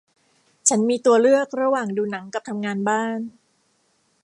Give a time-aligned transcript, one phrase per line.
[0.67, 3.19] ฉันมีตัวเลือกระหว่างดูหนังกับทำงานบ้าน